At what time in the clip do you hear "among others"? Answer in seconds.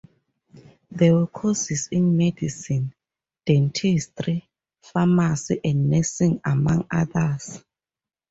6.43-7.63